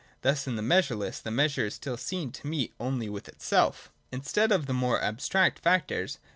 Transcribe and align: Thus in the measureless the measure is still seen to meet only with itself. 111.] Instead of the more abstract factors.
Thus 0.23 0.47
in 0.47 0.55
the 0.55 0.63
measureless 0.63 1.19
the 1.19 1.29
measure 1.29 1.67
is 1.67 1.75
still 1.75 1.95
seen 1.95 2.31
to 2.31 2.47
meet 2.47 2.73
only 2.79 3.07
with 3.07 3.27
itself. 3.27 3.91
111.] 4.09 4.19
Instead 4.21 4.51
of 4.51 4.65
the 4.65 4.73
more 4.73 4.99
abstract 4.99 5.59
factors. 5.59 6.17